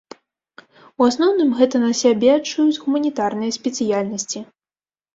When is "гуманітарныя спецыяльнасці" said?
2.87-4.39